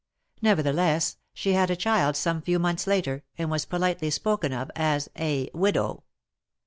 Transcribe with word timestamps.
Never 0.41 0.63
theless, 0.63 1.17
she 1.31 1.53
had 1.53 1.69
a 1.69 1.75
child 1.75 2.15
some 2.15 2.41
few 2.41 2.57
months 2.57 2.87
later, 2.87 3.21
and 3.37 3.51
was 3.51 3.65
politely 3.65 4.09
spoken 4.09 4.51
of 4.51 4.71
as 4.75 5.09
a 5.15 5.47
widow. 5.53 6.03